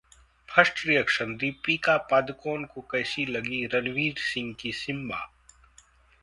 [0.49, 5.21] First Reaction: Deepika Padukone को कैसी लगी रणवीर सिंह की Simmba